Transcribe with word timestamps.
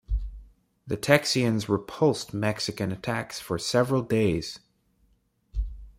The 0.87 0.97
Texians 0.97 1.69
repulsed 1.69 2.33
Mexican 2.33 2.91
attacks 2.91 3.39
for 3.39 3.59
several 3.59 4.01
days. 4.01 4.59